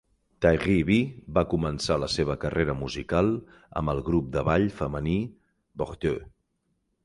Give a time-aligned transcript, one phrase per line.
[0.43, 0.95] Tairrie B
[1.37, 3.31] va començar la seva carrera musical
[3.83, 5.17] amb el grup de ball femení
[5.83, 6.29] Bardeux.